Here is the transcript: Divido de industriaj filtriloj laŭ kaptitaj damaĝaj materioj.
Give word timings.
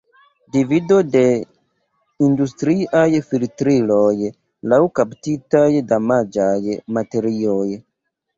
Divido 0.53 0.95
de 1.15 1.21
industriaj 2.27 3.03
filtriloj 3.33 4.15
laŭ 4.73 4.81
kaptitaj 5.01 5.69
damaĝaj 5.93 6.79
materioj. 6.99 7.69